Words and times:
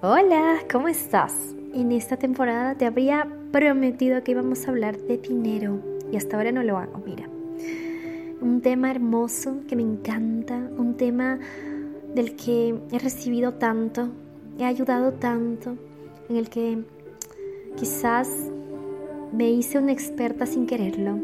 Hola, 0.00 0.60
¿cómo 0.70 0.86
estás? 0.86 1.34
En 1.74 1.90
esta 1.90 2.16
temporada 2.16 2.76
te 2.76 2.86
habría 2.86 3.26
prometido 3.50 4.22
que 4.22 4.30
íbamos 4.30 4.64
a 4.64 4.70
hablar 4.70 4.96
de 4.96 5.18
dinero 5.18 5.80
y 6.12 6.16
hasta 6.16 6.36
ahora 6.36 6.52
no 6.52 6.62
lo 6.62 6.78
hago, 6.78 7.02
mira. 7.04 7.28
Un 8.40 8.60
tema 8.62 8.92
hermoso 8.92 9.56
que 9.66 9.74
me 9.74 9.82
encanta, 9.82 10.54
un 10.54 10.96
tema 10.96 11.40
del 12.14 12.36
que 12.36 12.78
he 12.92 12.98
recibido 13.00 13.54
tanto, 13.54 14.10
he 14.56 14.64
ayudado 14.64 15.14
tanto, 15.14 15.76
en 16.28 16.36
el 16.36 16.48
que 16.48 16.78
quizás 17.76 18.28
me 19.32 19.50
hice 19.50 19.80
una 19.80 19.90
experta 19.90 20.46
sin 20.46 20.68
quererlo. 20.68 21.18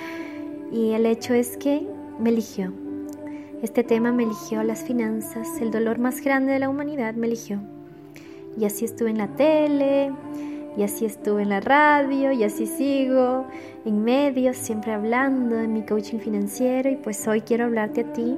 y 0.70 0.90
el 0.90 1.06
hecho 1.06 1.32
es 1.32 1.56
que 1.56 1.88
me 2.20 2.28
eligió. 2.28 2.74
Este 3.62 3.82
tema 3.82 4.12
me 4.12 4.24
eligió 4.24 4.62
las 4.64 4.82
finanzas, 4.82 5.48
el 5.62 5.70
dolor 5.70 5.98
más 5.98 6.20
grande 6.20 6.52
de 6.52 6.58
la 6.58 6.68
humanidad 6.68 7.14
me 7.14 7.26
eligió. 7.26 7.71
Y 8.58 8.64
así 8.64 8.84
estuve 8.84 9.10
en 9.10 9.18
la 9.18 9.28
tele, 9.28 10.12
y 10.76 10.82
así 10.82 11.04
estuve 11.04 11.42
en 11.42 11.50
la 11.50 11.60
radio, 11.60 12.32
y 12.32 12.44
así 12.44 12.66
sigo 12.66 13.46
en 13.84 14.04
medios, 14.04 14.56
siempre 14.56 14.92
hablando 14.92 15.56
de 15.56 15.68
mi 15.68 15.84
coaching 15.84 16.18
financiero. 16.18 16.90
Y 16.90 16.96
pues 16.96 17.26
hoy 17.28 17.42
quiero 17.42 17.64
hablarte 17.64 18.02
a 18.02 18.12
ti 18.12 18.36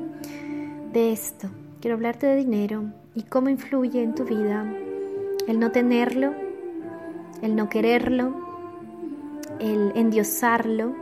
de 0.93 1.13
esto. 1.13 1.49
Quiero 1.81 1.97
hablarte 1.97 2.27
de 2.27 2.37
dinero 2.37 2.85
y 3.15 3.23
cómo 3.23 3.51
influye 3.51 4.03
en 4.03 4.15
tu 4.15 4.25
vida 4.25 4.65
el 5.47 5.61
no 5.61 5.71
tenerlo, 5.71 6.33
el 7.43 7.57
no 7.57 7.69
quererlo, 7.69 8.35
el 9.61 9.93
endiosarlo, 9.95 10.95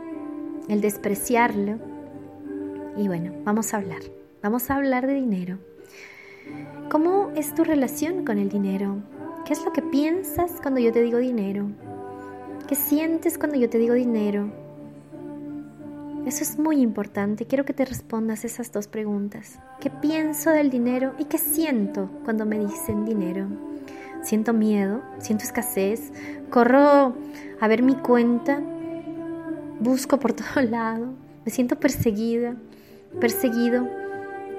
el 0.67 0.81
despreciarlo. 0.81 1.77
Y 2.97 3.07
bueno, 3.07 3.31
vamos 3.43 3.73
a 3.73 3.77
hablar. 3.77 4.01
Vamos 4.41 4.69
a 4.69 4.75
hablar 4.75 5.07
de 5.07 5.13
dinero. 5.13 5.57
¿Cómo 6.93 7.31
es 7.35 7.55
tu 7.55 7.63
relación 7.63 8.23
con 8.23 8.37
el 8.37 8.49
dinero? 8.49 8.97
¿Qué 9.47 9.53
es 9.53 9.65
lo 9.65 9.73
que 9.73 9.81
piensas 9.81 10.51
cuando 10.61 10.79
yo 10.79 10.91
te 10.91 11.01
digo 11.01 11.17
dinero? 11.17 11.65
¿Qué 12.67 12.75
sientes 12.75 13.39
cuando 13.39 13.57
yo 13.57 13.67
te 13.67 13.79
digo 13.79 13.95
dinero? 13.95 14.53
Eso 16.27 16.43
es 16.43 16.59
muy 16.59 16.81
importante. 16.81 17.47
Quiero 17.47 17.65
que 17.65 17.73
te 17.73 17.83
respondas 17.83 18.45
esas 18.45 18.71
dos 18.71 18.87
preguntas. 18.87 19.57
¿Qué 19.79 19.89
pienso 19.89 20.51
del 20.51 20.69
dinero 20.69 21.15
y 21.17 21.25
qué 21.25 21.39
siento 21.39 22.11
cuando 22.25 22.45
me 22.45 22.59
dicen 22.59 23.05
dinero? 23.05 23.47
Siento 24.21 24.53
miedo, 24.53 25.01
siento 25.17 25.45
escasez, 25.45 26.13
corro 26.51 27.15
a 27.59 27.67
ver 27.67 27.81
mi 27.81 27.95
cuenta, 27.95 28.61
busco 29.79 30.19
por 30.19 30.33
todo 30.33 30.61
lado, 30.61 31.07
me 31.43 31.51
siento 31.51 31.75
perseguida, 31.75 32.55
perseguido 33.19 34.02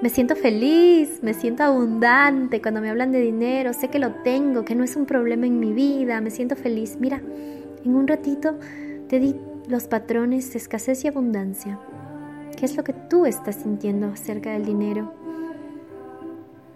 me 0.01 0.09
siento 0.09 0.35
feliz, 0.35 1.19
me 1.21 1.33
siento 1.33 1.63
abundante 1.63 2.61
cuando 2.61 2.81
me 2.81 2.89
hablan 2.89 3.11
de 3.11 3.21
dinero, 3.21 3.73
sé 3.73 3.87
que 3.87 3.99
lo 3.99 4.11
tengo, 4.23 4.65
que 4.65 4.75
no 4.75 4.83
es 4.83 4.95
un 4.95 5.05
problema 5.05 5.47
en 5.47 5.59
mi 5.59 5.73
vida, 5.73 6.19
me 6.21 6.31
siento 6.31 6.55
feliz. 6.55 6.97
Mira, 6.99 7.21
en 7.83 7.95
un 7.95 8.07
ratito 8.07 8.57
te 9.07 9.19
di 9.19 9.35
los 9.67 9.85
patrones 9.87 10.51
de 10.51 10.59
escasez 10.59 11.05
y 11.05 11.07
abundancia. 11.07 11.79
¿Qué 12.57 12.65
es 12.65 12.75
lo 12.75 12.83
que 12.83 12.93
tú 12.93 13.25
estás 13.25 13.55
sintiendo 13.55 14.07
acerca 14.07 14.51
del 14.51 14.65
dinero? 14.65 15.13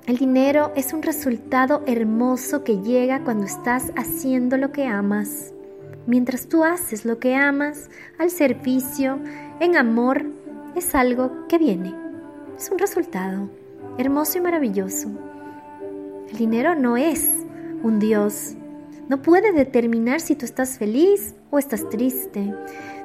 El 0.06 0.18
dinero 0.18 0.72
es 0.76 0.94
un 0.94 1.04
resultado 1.04 1.84
hermoso 1.86 2.64
que 2.64 2.82
llega 2.82 3.24
cuando 3.24 3.46
estás 3.46 3.92
haciendo 3.96 4.58
lo 4.58 4.72
que 4.72 4.88
amas. 4.88 5.54
Mientras 6.08 6.48
tú 6.48 6.64
haces 6.64 7.06
lo 7.06 7.20
que 7.20 7.36
amas, 7.36 7.90
al 8.18 8.32
servicio, 8.32 9.20
en 9.60 9.76
amor, 9.76 10.26
es 10.76 10.96
algo 10.96 11.48
que 11.48 11.60
viene 11.60 12.09
es 12.60 12.70
un 12.70 12.78
resultado 12.78 13.50
hermoso 13.98 14.38
y 14.38 14.42
maravilloso. 14.42 15.10
El 16.30 16.38
dinero 16.38 16.76
no 16.76 16.98
es 16.98 17.26
un 17.84 18.00
Dios. 18.00 18.56
No 19.08 19.22
puede 19.22 19.54
determinar 19.54 20.20
si 20.20 20.36
tú 20.36 20.44
estás 20.44 20.78
feliz 20.78 21.36
o 21.52 21.58
estás 21.58 21.88
triste. 21.88 22.54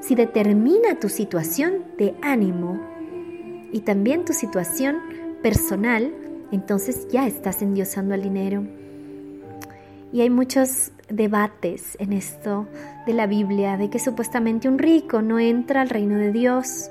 Si 0.01 0.17
determina 0.17 0.99
tu 0.99 1.09
situación 1.09 1.85
de 1.97 2.17
ánimo 2.21 2.81
y 3.73 3.81
también 3.81 4.25
tu 4.25 4.33
situación 4.33 4.97
personal, 5.41 6.13
entonces 6.51 7.07
ya 7.09 7.25
estás 7.29 7.63
endiosando 7.63 8.15
al 8.15 8.23
dinero. 8.23 8.65
Y 10.13 10.21
hay 10.21 10.31
muchos 10.31 10.91
debates 11.09 11.97
en 12.01 12.13
esto 12.13 12.67
de 13.07 13.15
la 13.15 13.29
Biblia, 13.29 13.77
de 13.77 13.89
que 13.89 14.01
supuestamente 14.01 14.69
un 14.69 14.79
rico 14.79 15.23
no 15.23 15.39
entra 15.39 15.81
al 15.81 15.91
reino 15.91 16.17
de 16.17 16.33
Dios. 16.33 16.91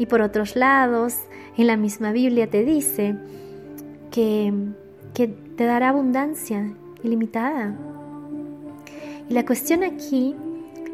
Y 0.00 0.06
por 0.06 0.22
otros 0.22 0.54
lados, 0.54 1.18
en 1.58 1.66
la 1.66 1.76
misma 1.76 2.12
Biblia 2.12 2.48
te 2.48 2.64
dice 2.64 3.16
que, 4.10 4.52
que 5.12 5.26
te 5.26 5.64
dará 5.64 5.88
abundancia 5.88 6.72
ilimitada. 7.02 7.76
Y 9.28 9.34
la 9.34 9.44
cuestión 9.44 9.82
aquí 9.82 10.36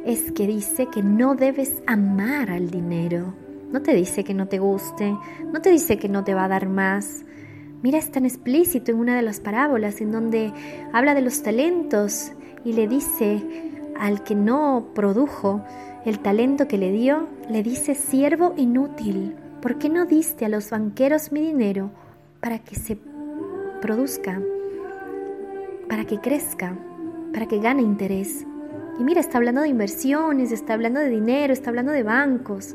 es 0.06 0.32
que 0.32 0.46
dice 0.46 0.86
que 0.86 1.02
no 1.02 1.34
debes 1.34 1.82
amar 1.86 2.50
al 2.50 2.70
dinero. 2.70 3.34
No 3.70 3.82
te 3.82 3.94
dice 3.94 4.24
que 4.24 4.34
no 4.34 4.48
te 4.48 4.58
guste, 4.58 5.14
no 5.52 5.60
te 5.60 5.70
dice 5.70 5.98
que 5.98 6.08
no 6.08 6.24
te 6.24 6.32
va 6.32 6.44
a 6.44 6.48
dar 6.48 6.68
más. 6.68 7.24
Mira, 7.82 7.98
es 7.98 8.10
tan 8.10 8.24
explícito 8.24 8.90
en 8.90 8.98
una 8.98 9.16
de 9.16 9.22
las 9.22 9.40
parábolas 9.40 10.00
en 10.00 10.12
donde 10.12 10.50
habla 10.94 11.14
de 11.14 11.20
los 11.20 11.42
talentos 11.42 12.32
y 12.64 12.72
le 12.72 12.88
dice 12.88 13.42
al 13.98 14.24
que 14.24 14.34
no 14.34 14.86
produjo 14.94 15.62
el 16.06 16.20
talento 16.20 16.66
que 16.68 16.78
le 16.78 16.90
dio, 16.90 17.28
le 17.50 17.62
dice 17.62 17.94
siervo 17.94 18.54
inútil. 18.56 19.34
¿Por 19.64 19.78
qué 19.78 19.88
no 19.88 20.04
diste 20.04 20.44
a 20.44 20.50
los 20.50 20.68
banqueros 20.68 21.32
mi 21.32 21.40
dinero 21.40 21.90
para 22.40 22.58
que 22.58 22.74
se 22.74 22.98
produzca, 23.80 24.38
para 25.88 26.04
que 26.04 26.20
crezca, 26.20 26.76
para 27.32 27.48
que 27.48 27.60
gane 27.60 27.80
interés? 27.80 28.44
Y 29.00 29.04
mira, 29.04 29.22
está 29.22 29.38
hablando 29.38 29.62
de 29.62 29.68
inversiones, 29.68 30.52
está 30.52 30.74
hablando 30.74 31.00
de 31.00 31.08
dinero, 31.08 31.54
está 31.54 31.70
hablando 31.70 31.92
de 31.92 32.02
bancos. 32.02 32.74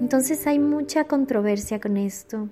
Entonces 0.00 0.46
hay 0.46 0.58
mucha 0.58 1.04
controversia 1.04 1.80
con 1.80 1.98
esto. 1.98 2.48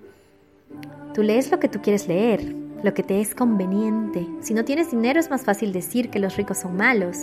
Tú 1.14 1.22
lees 1.22 1.50
lo 1.50 1.58
que 1.58 1.70
tú 1.70 1.80
quieres 1.80 2.06
leer, 2.06 2.54
lo 2.84 2.93
que 2.93 3.03
te 3.03 3.19
es 3.22 3.34
conveniente. 3.34 4.28
Si 4.41 4.53
no 4.53 4.67
tienes 4.67 4.91
dinero 4.91 5.19
es 5.19 5.31
más 5.31 5.43
fácil 5.43 5.72
decir 5.72 6.11
que 6.11 6.19
los 6.19 6.37
ricos 6.37 6.59
son 6.59 6.77
malos. 6.77 7.17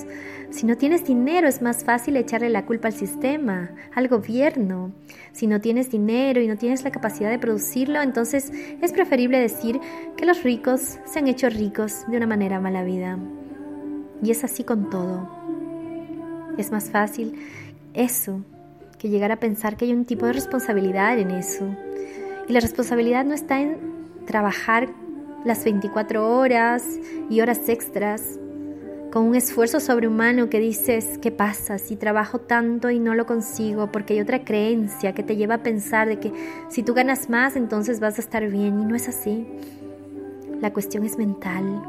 Si 0.50 0.66
no 0.66 0.76
tienes 0.76 1.06
dinero 1.06 1.48
es 1.48 1.62
más 1.62 1.84
fácil 1.84 2.18
echarle 2.18 2.50
la 2.50 2.66
culpa 2.66 2.88
al 2.88 2.96
sistema, 2.96 3.70
al 3.94 4.08
gobierno. 4.08 4.92
Si 5.34 5.46
no 5.46 5.62
tienes 5.62 5.92
dinero 5.92 6.42
y 6.42 6.48
no 6.48 6.58
tienes 6.58 6.84
la 6.84 6.90
capacidad 6.90 7.30
de 7.30 7.38
producirlo, 7.38 8.02
entonces 8.02 8.52
es 8.82 8.92
preferible 8.92 9.40
decir 9.40 9.80
que 10.18 10.26
los 10.26 10.42
ricos 10.42 10.98
se 11.06 11.20
han 11.20 11.28
hecho 11.28 11.48
ricos 11.48 12.06
de 12.08 12.18
una 12.18 12.26
manera 12.26 12.60
mala 12.60 12.84
vida. 12.84 13.20
Y 14.24 14.32
es 14.32 14.44
así 14.44 14.64
con 14.64 14.90
todo. 14.90 15.30
Es 16.58 16.72
más 16.72 16.90
fácil 16.90 17.36
eso 17.94 18.44
que 18.98 19.10
llegar 19.10 19.32
a 19.32 19.40
pensar 19.40 19.78
que 19.78 19.86
hay 19.86 19.94
un 19.94 20.06
tipo 20.06 20.26
de 20.26 20.34
responsabilidad 20.34 21.20
en 21.20 21.30
eso. 21.30 21.68
Y 22.48 22.54
la 22.54 22.62
responsabilidad 22.62 23.26
no 23.26 23.36
está 23.36 23.62
en 23.62 23.78
trabajar 24.26 24.90
las 25.46 25.64
24 25.64 26.38
horas 26.38 26.84
y 27.30 27.42
horas 27.42 27.68
extras, 27.70 28.40
con 29.12 29.26
un 29.26 29.36
esfuerzo 29.36 29.80
sobrehumano 29.80 30.50
que 30.50 30.60
dices, 30.60 31.18
¿qué 31.22 31.32
pasa 31.32 31.78
si 31.78 31.98
trabajo 31.98 32.40
tanto 32.40 32.90
y 32.90 33.00
no 33.00 33.14
lo 33.14 33.26
consigo? 33.26 33.92
Porque 33.92 34.14
hay 34.14 34.22
otra 34.22 34.46
creencia 34.46 35.14
que 35.14 35.22
te 35.22 35.36
lleva 35.36 35.56
a 35.56 35.64
pensar 35.64 36.08
de 36.08 36.20
que 36.20 36.32
si 36.70 36.82
tú 36.82 36.94
ganas 36.94 37.30
más, 37.30 37.58
entonces 37.58 38.00
vas 38.00 38.18
a 38.18 38.22
estar 38.22 38.48
bien 38.50 38.80
y 38.80 38.86
no 38.86 38.96
es 38.96 39.10
así. 39.10 39.46
La 40.62 40.72
cuestión 40.72 41.04
es 41.04 41.18
mental. 41.18 41.84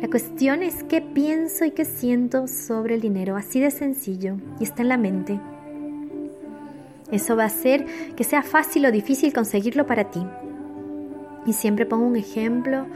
La 0.00 0.08
cuestión 0.08 0.62
es 0.62 0.82
qué 0.84 1.02
pienso 1.02 1.64
y 1.66 1.72
qué 1.72 1.84
siento 1.84 2.48
sobre 2.48 2.94
el 2.94 3.02
dinero, 3.02 3.36
así 3.36 3.60
de 3.60 3.70
sencillo, 3.70 4.36
y 4.58 4.64
está 4.64 4.82
en 4.82 4.88
la 4.88 4.96
mente. 4.96 5.38
Eso 7.10 7.36
va 7.36 7.42
a 7.42 7.46
hacer 7.46 7.84
que 8.16 8.24
sea 8.24 8.42
fácil 8.42 8.86
o 8.86 8.90
difícil 8.90 9.34
conseguirlo 9.34 9.86
para 9.86 10.10
ti. 10.10 10.26
Y 11.46 11.52
siempre 11.52 11.86
pongo 11.86 12.06
un 12.06 12.16
ejemplo 12.16 12.86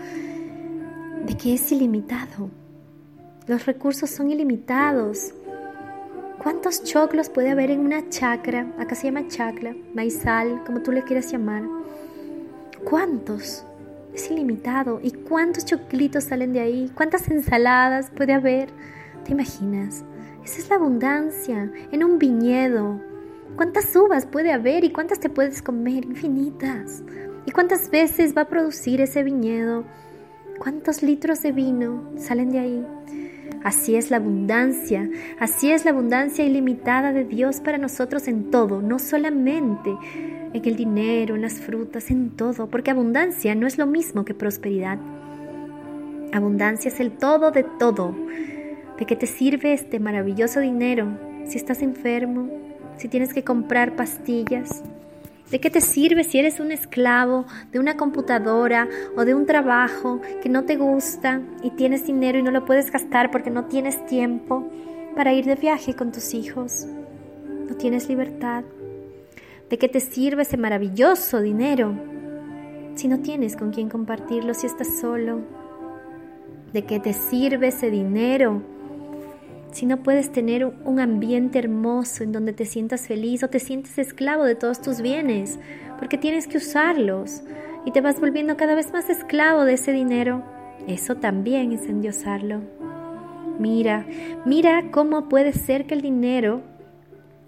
de 1.27 1.37
que 1.37 1.55
es 1.55 1.73
ilimitado. 1.73 2.51
Los 3.47 3.66
recursos 3.66 4.10
son 4.10 4.31
ilimitados. 4.31 5.33
¿Cuántos 6.43 6.84
choclos 6.84 7.28
puede 7.28 7.51
haber 7.51 7.71
en 7.71 7.81
una 7.81 8.09
chacra? 8.09 8.72
Acá 8.78 8.95
se 8.95 9.07
llama 9.07 9.28
chacra, 9.28 9.75
maizal, 9.95 10.63
como 10.65 10.83
tú 10.83 10.93
le 10.93 11.03
quieras 11.03 11.31
llamar. 11.31 11.65
¿Cuántos? 12.84 13.65
Es 14.15 14.31
ilimitado. 14.31 15.01
¿Y 15.03 15.10
cuántos 15.10 15.65
choclitos 15.65 16.25
salen 16.25 16.53
de 16.53 16.60
ahí? 16.60 16.91
¿Cuántas 16.95 17.28
ensaladas 17.28 18.10
puede 18.10 18.33
haber? 18.33 18.69
¿Te 19.25 19.33
imaginas? 19.33 20.04
Esa 20.45 20.59
es 20.60 20.71
la 20.71 20.77
abundancia 20.77 21.71
en 21.91 22.04
un 22.04 22.19
viñedo. 22.19 23.01
¿Cuántas 23.57 23.95
uvas 23.97 24.27
puede 24.27 24.53
haber 24.53 24.84
y 24.84 24.93
cuántas 24.93 25.19
te 25.19 25.28
puedes 25.28 25.63
comer? 25.63 26.04
Infinitas. 26.04 27.03
¿Y 27.47 27.53
cuántas 27.53 27.91
veces 27.91 28.37
va 28.37 28.43
a 28.43 28.48
producir 28.48 29.01
ese 29.01 29.22
viñedo? 29.22 29.84
¿Cuántos 30.59 31.03
litros 31.03 31.43
de 31.43 31.53
vino 31.53 32.10
salen 32.19 32.51
de 32.51 32.59
ahí? 32.59 32.87
Así 33.63 33.97
es 33.97 34.10
la 34.10 34.19
abundancia, 34.19 35.09
así 35.39 35.71
es 35.71 35.84
la 35.84 35.93
abundancia 35.93 36.45
ilimitada 36.45 37.13
de 37.13 37.25
Dios 37.25 37.60
para 37.60 37.78
nosotros 37.78 38.28
en 38.28 38.51
todo, 38.51 38.83
no 38.83 38.98
solamente 38.98 39.97
en 40.53 40.65
el 40.65 40.77
dinero, 40.77 41.34
en 41.34 41.43
las 41.43 41.60
frutas, 41.60 42.10
en 42.10 42.31
todo, 42.31 42.69
porque 42.69 42.91
abundancia 42.91 43.54
no 43.54 43.66
es 43.66 43.78
lo 43.78 43.87
mismo 43.87 44.25
que 44.25 44.34
prosperidad. 44.34 44.98
Abundancia 46.33 46.89
es 46.89 47.01
el 47.01 47.13
todo 47.13 47.51
de 47.51 47.65
todo. 47.78 48.15
¿De 48.98 49.07
qué 49.07 49.15
te 49.15 49.27
sirve 49.27 49.72
este 49.72 50.01
maravilloso 50.01 50.60
dinero 50.60 51.19
si 51.45 51.59
estás 51.59 51.83
enfermo, 51.83 52.48
si 52.98 53.09
tienes 53.09 53.34
que 53.34 53.45
comprar 53.45 53.95
pastillas? 53.95 54.83
¿De 55.51 55.60
qué 55.60 55.71
te 55.71 55.81
sirve 55.81 56.25
si 56.25 56.41
eres 56.41 56.59
un 56.59 56.72
esclavo 56.72 57.47
de 57.71 57.78
una 57.78 57.97
computadora 57.97 58.89
o 59.16 59.25
de 59.25 59.34
un 59.34 59.47
trabajo 59.47 60.21
que 60.43 60.48
no 60.48 60.65
te 60.65 60.77
gusta 60.77 61.41
y 61.63 61.71
tienes 61.71 62.04
dinero 62.04 62.39
y 62.39 62.43
no 62.43 62.51
lo 62.51 62.65
puedes 62.65 62.91
gastar 62.91 63.31
porque 63.31 63.51
no 63.51 63.66
tienes 63.66 64.04
tiempo 64.07 64.69
para 65.15 65.33
ir 65.33 65.45
de 65.45 65.54
viaje 65.54 65.95
con 65.95 66.10
tus 66.10 66.34
hijos? 66.34 66.87
No 67.69 67.77
tienes 67.77 68.09
libertad. 68.09 68.65
¿De 69.71 69.78
qué 69.78 69.89
te 69.89 70.01
sirve 70.01 70.43
ese 70.43 70.57
maravilloso 70.57 71.41
dinero 71.41 71.95
si 72.97 73.07
no 73.07 73.21
tienes 73.21 73.57
con 73.57 73.71
quién 73.71 73.89
compartirlo, 73.89 74.53
si 74.53 74.66
estás 74.66 74.98
solo? 75.01 75.43
¿De 76.72 76.83
qué 76.83 76.98
te 76.98 77.13
sirve 77.13 77.69
ese 77.69 77.91
dinero 77.91 78.63
si 79.72 79.86
no 79.86 80.03
puedes 80.03 80.33
tener 80.33 80.65
un 80.65 81.01
ambiente 81.01 81.59
hermoso 81.59 82.24
en 82.24 82.33
donde 82.33 82.53
te 82.53 82.65
sientas 82.65 83.07
feliz 83.07 83.42
o 83.42 83.48
te 83.48 83.59
sientes 83.59 83.98
esclavo 83.98 84.45
de 84.45 84.54
todos 84.54 84.80
tus 84.80 85.01
bienes, 85.01 85.59
porque 85.98 86.18
tienes 86.18 86.47
que 86.47 86.59
usarlos 86.59 87.42
y 87.84 87.91
te 87.91 88.01
vas 88.01 88.21
volviendo 88.21 88.57
cada 88.57 88.74
vez 88.74 88.92
más 88.92 89.10
esclavo 89.10 89.65
de 89.65 89.74
ese 89.74 89.92
dinero, 89.92 90.42
eso 90.86 91.16
también 91.16 91.72
es 91.72 91.89
endiosarlo. 91.89 92.60
Mira, 93.59 94.07
mira 94.45 94.91
cómo 94.91 95.28
puede 95.28 95.53
ser 95.53 95.86
que 95.86 95.95
el 95.95 96.03
dinero 96.03 96.62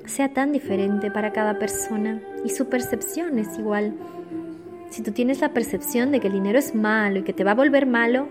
sea 0.07 0.33
tan 0.33 0.53
diferente 0.53 1.11
para 1.11 1.33
cada 1.33 1.59
persona 1.59 2.23
y 2.45 2.51
su 2.51 2.69
percepción 2.69 3.39
es 3.39 3.59
igual. 3.59 3.95
Si 4.91 5.03
tú 5.03 5.13
tienes 5.13 5.41
la 5.41 5.53
percepción 5.53 6.11
de 6.11 6.21
que 6.21 6.29
el 6.29 6.33
dinero 6.33 6.59
es 6.59 6.75
malo 6.75 7.19
y 7.19 7.23
que 7.23 7.35
te 7.35 7.45
va 7.45 7.51
a 7.51 7.55
volver 7.55 7.87
malo, 7.87 8.29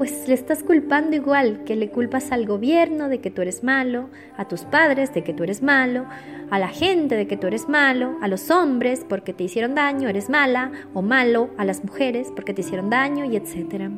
pues 0.00 0.28
le 0.28 0.32
estás 0.32 0.62
culpando 0.62 1.14
igual 1.14 1.62
que 1.66 1.76
le 1.76 1.90
culpas 1.90 2.32
al 2.32 2.46
gobierno 2.46 3.10
de 3.10 3.20
que 3.20 3.30
tú 3.30 3.42
eres 3.42 3.62
malo, 3.62 4.08
a 4.38 4.48
tus 4.48 4.62
padres 4.62 5.12
de 5.12 5.22
que 5.22 5.34
tú 5.34 5.42
eres 5.42 5.62
malo, 5.62 6.06
a 6.48 6.58
la 6.58 6.68
gente 6.68 7.16
de 7.16 7.26
que 7.26 7.36
tú 7.36 7.48
eres 7.48 7.68
malo, 7.68 8.16
a 8.22 8.26
los 8.26 8.50
hombres 8.50 9.04
porque 9.06 9.34
te 9.34 9.44
hicieron 9.44 9.74
daño, 9.74 10.08
eres 10.08 10.30
mala 10.30 10.72
o 10.94 11.02
malo, 11.02 11.50
a 11.58 11.66
las 11.66 11.84
mujeres 11.84 12.32
porque 12.34 12.54
te 12.54 12.62
hicieron 12.62 12.88
daño 12.88 13.26
y 13.26 13.36
etc. 13.36 13.90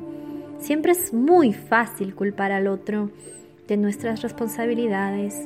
Siempre 0.59 0.91
es 0.91 1.15
muy 1.15 1.53
fácil 1.53 2.17
culpar 2.17 2.51
al 2.51 2.67
otro 2.67 3.11
de 3.69 3.77
nuestras 3.77 4.23
responsabilidades. 4.23 5.41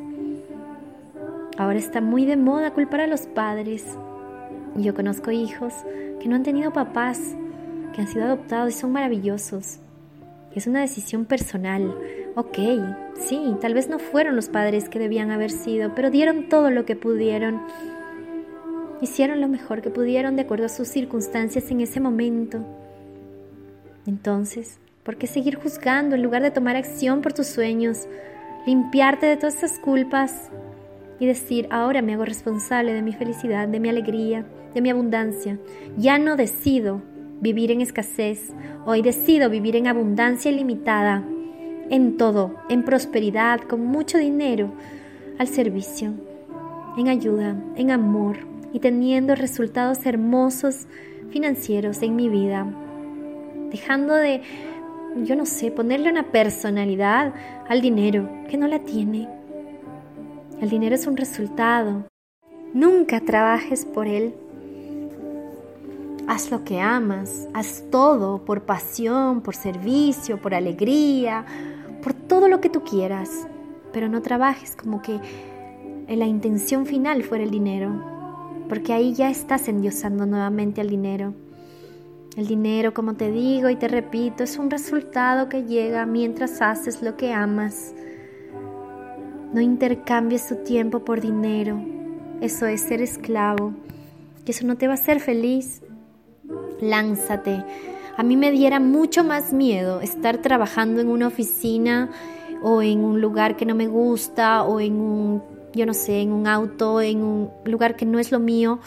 Ahora 1.58 1.78
está 1.78 2.00
muy 2.00 2.24
de 2.24 2.38
moda 2.38 2.72
culpar 2.72 3.02
a 3.02 3.06
los 3.06 3.26
padres. 3.26 3.84
Yo 4.74 4.94
conozco 4.94 5.30
hijos 5.30 5.74
que 6.18 6.30
no 6.30 6.34
han 6.34 6.44
tenido 6.44 6.72
papás, 6.72 7.20
que 7.94 8.00
han 8.00 8.08
sido 8.08 8.24
adoptados 8.24 8.74
y 8.74 8.78
son 8.78 8.92
maravillosos 8.92 9.80
es 10.58 10.66
una 10.66 10.80
decisión 10.80 11.26
personal. 11.26 11.94
Ok, 12.34 12.58
sí, 13.14 13.56
tal 13.60 13.74
vez 13.74 13.88
no 13.88 13.98
fueron 13.98 14.36
los 14.36 14.48
padres 14.48 14.88
que 14.88 14.98
debían 14.98 15.30
haber 15.30 15.50
sido, 15.50 15.94
pero 15.94 16.10
dieron 16.10 16.48
todo 16.48 16.70
lo 16.70 16.86
que 16.86 16.96
pudieron. 16.96 17.60
Hicieron 19.02 19.42
lo 19.42 19.48
mejor 19.48 19.82
que 19.82 19.90
pudieron 19.90 20.34
de 20.34 20.42
acuerdo 20.42 20.64
a 20.64 20.70
sus 20.70 20.88
circunstancias 20.88 21.70
en 21.70 21.82
ese 21.82 22.00
momento. 22.00 22.64
Entonces, 24.06 24.78
¿por 25.02 25.16
qué 25.16 25.26
seguir 25.26 25.56
juzgando 25.56 26.16
en 26.16 26.22
lugar 26.22 26.42
de 26.42 26.50
tomar 26.50 26.76
acción 26.76 27.20
por 27.20 27.34
tus 27.34 27.48
sueños? 27.48 28.06
Limpiarte 28.66 29.26
de 29.26 29.36
todas 29.36 29.56
esas 29.56 29.78
culpas 29.78 30.50
y 31.20 31.26
decir, 31.26 31.68
ahora 31.70 32.00
me 32.00 32.14
hago 32.14 32.24
responsable 32.24 32.94
de 32.94 33.02
mi 33.02 33.12
felicidad, 33.12 33.68
de 33.68 33.80
mi 33.80 33.90
alegría, 33.90 34.46
de 34.74 34.80
mi 34.80 34.88
abundancia. 34.88 35.58
Ya 35.98 36.18
no 36.18 36.36
decido 36.36 37.02
vivir 37.40 37.70
en 37.70 37.80
escasez, 37.80 38.50
hoy 38.84 39.02
decido 39.02 39.50
vivir 39.50 39.76
en 39.76 39.86
abundancia 39.86 40.50
ilimitada, 40.50 41.24
en 41.90 42.16
todo, 42.16 42.54
en 42.68 42.82
prosperidad, 42.82 43.60
con 43.60 43.84
mucho 43.84 44.18
dinero, 44.18 44.72
al 45.38 45.48
servicio, 45.48 46.14
en 46.96 47.08
ayuda, 47.08 47.56
en 47.76 47.90
amor 47.90 48.38
y 48.72 48.80
teniendo 48.80 49.34
resultados 49.34 50.04
hermosos 50.06 50.86
financieros 51.30 52.02
en 52.02 52.16
mi 52.16 52.28
vida, 52.28 52.66
dejando 53.70 54.14
de, 54.14 54.42
yo 55.24 55.36
no 55.36 55.46
sé, 55.46 55.70
ponerle 55.70 56.10
una 56.10 56.30
personalidad 56.30 57.34
al 57.68 57.80
dinero 57.80 58.28
que 58.48 58.56
no 58.56 58.66
la 58.66 58.80
tiene. 58.80 59.28
El 60.60 60.70
dinero 60.70 60.94
es 60.94 61.06
un 61.06 61.16
resultado. 61.16 62.06
Nunca 62.72 63.20
trabajes 63.20 63.84
por 63.84 64.06
él 64.06 64.34
Haz 66.28 66.50
lo 66.50 66.64
que 66.64 66.81
amas, 66.81 67.49
haz 67.55 67.84
todo 67.90 68.44
por 68.44 68.62
pasión, 68.62 69.43
por 69.43 69.55
servicio, 69.55 70.40
por 70.40 70.55
alegría, 70.55 71.44
por 72.02 72.14
todo 72.14 72.49
lo 72.49 72.61
que 72.61 72.69
tú 72.69 72.82
quieras, 72.82 73.46
pero 73.93 74.08
no 74.08 74.23
trabajes 74.23 74.75
como 74.75 75.02
que 75.02 75.20
la 76.08 76.26
intención 76.26 76.84
final 76.84 77.23
fuera 77.23 77.44
el 77.44 77.50
dinero, 77.50 78.02
porque 78.69 78.93
ahí 78.93 79.14
ya 79.14 79.31
estás 79.31 79.69
endiosando 79.69 80.26
nuevamente 80.26 80.81
al 80.81 80.88
dinero. 80.88 81.32
El 82.37 82.49
dinero, 82.49 82.93
como 82.93 83.14
te 83.14 83.31
digo 83.31 83.70
y 83.70 83.76
te 83.76 83.87
repito, 83.87 84.43
es 84.43 84.58
un 84.58 84.69
resultado 84.69 85.49
que 85.49 85.62
llega 85.62 86.06
mientras 86.06 86.61
haces 86.61 87.02
lo 87.02 87.17
que 87.17 87.32
amas. 87.32 87.94
No 89.55 89.61
intercambies 89.61 90.49
tu 90.49 90.56
tiempo 90.56 91.05
por 91.05 91.20
dinero. 91.20 91.81
Eso 92.40 92.67
es 92.67 92.82
ser 92.82 93.00
esclavo. 93.00 93.73
Que 94.44 94.52
eso 94.52 94.67
no 94.67 94.76
te 94.76 94.87
va 94.87 94.93
a 94.93 94.96
hacer 94.96 95.20
feliz 95.20 95.81
lánzate. 96.81 97.64
A 98.16 98.22
mí 98.22 98.37
me 98.37 98.50
diera 98.50 98.81
mucho 98.81 99.25
más 99.25 99.52
miedo 99.52 100.00
estar 100.00 100.38
trabajando 100.38 101.00
en 101.00 101.08
una 101.08 101.26
oficina 101.26 102.10
o 102.62 102.82
en 102.82 103.04
un 103.04 103.20
lugar 103.20 103.56
que 103.56 103.66
no 103.66 103.75
me 103.75 103.87
gusta 103.87 104.62
o 104.62 104.81
en 104.81 104.94
un, 104.94 105.43
yo 105.75 105.87
no 105.87 105.94
sé, 105.94 106.20
en 106.20 106.32
un 106.32 106.46
auto, 106.46 107.00
en 107.00 107.22
un 107.22 107.50
lugar 107.64 107.96
que 107.96 108.06
no 108.06 108.19
es 108.19 108.32
lo 108.32 108.38
mío, 108.38 108.81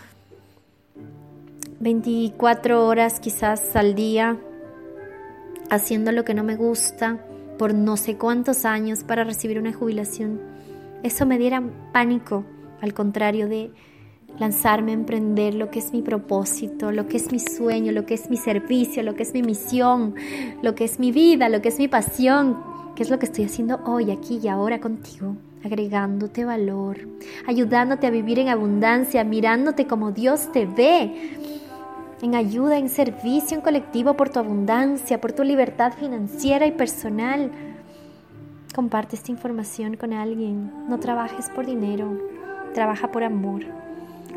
24 1.79 2.85
horas 2.85 3.19
quizás 3.19 3.75
al 3.75 3.95
día, 3.95 4.37
haciendo 5.69 6.11
lo 6.11 6.25
que 6.25 6.33
no 6.33 6.43
me 6.43 6.55
gusta 6.55 7.19
por 7.57 7.73
no 7.73 7.97
sé 7.97 8.17
cuántos 8.17 8.65
años 8.65 9.03
para 9.03 9.23
recibir 9.23 9.59
una 9.59 9.73
jubilación. 9.73 10.41
Eso 11.03 11.25
me 11.25 11.37
diera 11.37 11.61
pánico, 11.93 12.43
al 12.81 12.93
contrario 12.93 13.47
de 13.47 13.71
lanzarme 14.37 14.91
a 14.91 14.95
emprender 14.95 15.55
lo 15.55 15.69
que 15.69 15.79
es 15.79 15.91
mi 15.91 16.01
propósito, 16.01 16.91
lo 16.91 17.07
que 17.07 17.17
es 17.17 17.31
mi 17.31 17.39
sueño, 17.39 17.91
lo 17.91 18.05
que 18.05 18.13
es 18.13 18.29
mi 18.29 18.37
servicio, 18.37 19.03
lo 19.03 19.15
que 19.15 19.23
es 19.23 19.33
mi 19.33 19.41
misión, 19.41 20.15
lo 20.61 20.75
que 20.75 20.85
es 20.85 20.99
mi 20.99 21.11
vida, 21.11 21.49
lo 21.49 21.61
que 21.61 21.69
es 21.69 21.79
mi 21.79 21.87
pasión, 21.87 22.57
que 22.95 23.03
es 23.03 23.09
lo 23.09 23.19
que 23.19 23.25
estoy 23.25 23.45
haciendo 23.45 23.79
hoy, 23.85 24.11
aquí 24.11 24.39
y 24.41 24.47
ahora 24.47 24.79
contigo, 24.79 25.35
agregándote 25.63 26.45
valor, 26.45 26.97
ayudándote 27.47 28.07
a 28.07 28.11
vivir 28.11 28.39
en 28.39 28.49
abundancia, 28.49 29.23
mirándote 29.23 29.87
como 29.87 30.11
Dios 30.11 30.51
te 30.51 30.65
ve, 30.65 31.37
en 32.21 32.35
ayuda, 32.35 32.77
en 32.77 32.89
servicio, 32.89 33.55
en 33.55 33.61
colectivo 33.61 34.15
por 34.15 34.29
tu 34.29 34.39
abundancia, 34.39 35.21
por 35.21 35.31
tu 35.31 35.43
libertad 35.43 35.93
financiera 35.93 36.65
y 36.65 36.71
personal. 36.71 37.51
Comparte 38.75 39.15
esta 39.15 39.31
información 39.31 39.95
con 39.95 40.13
alguien, 40.13 40.71
no 40.87 40.99
trabajes 40.99 41.49
por 41.49 41.65
dinero, 41.65 42.17
trabaja 42.73 43.11
por 43.11 43.23
amor. 43.23 43.63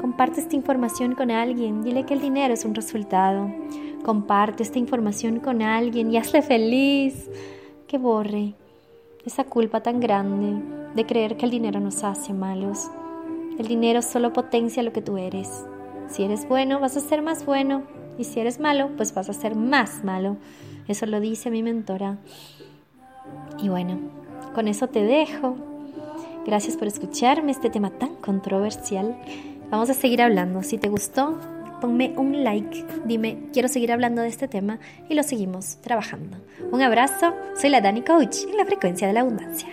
Comparte 0.02 0.40
esta 0.40 0.56
información 0.56 1.14
con 1.14 1.30
alguien, 1.30 1.84
dile 1.84 2.04
que 2.04 2.14
el 2.14 2.20
dinero 2.20 2.52
es 2.52 2.64
un 2.64 2.74
resultado. 2.74 3.48
Comparte 4.02 4.64
esta 4.64 4.80
información 4.80 5.38
con 5.38 5.62
alguien 5.62 6.10
y 6.10 6.16
hazle 6.16 6.42
feliz. 6.42 7.30
Que 7.86 7.98
borre 7.98 8.54
esa 9.24 9.44
culpa 9.44 9.80
tan 9.80 10.00
grande 10.00 10.60
de 10.96 11.06
creer 11.06 11.36
que 11.36 11.44
el 11.44 11.52
dinero 11.52 11.78
nos 11.78 12.02
hace 12.02 12.32
malos. 12.32 12.90
El 13.60 13.68
dinero 13.68 14.02
solo 14.02 14.32
potencia 14.32 14.82
lo 14.82 14.92
que 14.92 15.02
tú 15.02 15.18
eres. 15.18 15.64
Si 16.08 16.24
eres 16.24 16.48
bueno, 16.48 16.80
vas 16.80 16.96
a 16.96 17.00
ser 17.00 17.22
más 17.22 17.46
bueno. 17.46 17.84
Y 18.18 18.24
si 18.24 18.40
eres 18.40 18.58
malo, 18.58 18.90
pues 18.96 19.14
vas 19.14 19.30
a 19.30 19.32
ser 19.32 19.54
más 19.54 20.02
malo. 20.02 20.36
Eso 20.88 21.06
lo 21.06 21.20
dice 21.20 21.48
mi 21.48 21.62
mentora. 21.62 22.18
Y 23.62 23.68
bueno, 23.68 24.00
con 24.52 24.66
eso 24.66 24.88
te 24.88 25.04
dejo. 25.04 25.54
Gracias 26.44 26.76
por 26.76 26.88
escucharme 26.88 27.52
este 27.52 27.70
tema 27.70 27.90
tan 27.90 28.16
controversial. 28.16 29.16
Vamos 29.72 29.88
a 29.88 29.94
seguir 29.94 30.20
hablando. 30.20 30.62
Si 30.62 30.76
te 30.76 30.90
gustó, 30.90 31.40
ponme 31.80 32.12
un 32.18 32.44
like, 32.44 32.84
dime, 33.06 33.48
quiero 33.54 33.68
seguir 33.68 33.90
hablando 33.90 34.20
de 34.20 34.28
este 34.28 34.46
tema 34.46 34.78
y 35.08 35.14
lo 35.14 35.22
seguimos 35.22 35.78
trabajando. 35.80 36.36
Un 36.70 36.82
abrazo, 36.82 37.34
soy 37.58 37.70
la 37.70 37.80
Dani 37.80 38.02
Coach 38.02 38.42
en 38.50 38.58
la 38.58 38.66
frecuencia 38.66 39.06
de 39.06 39.14
la 39.14 39.20
abundancia. 39.20 39.70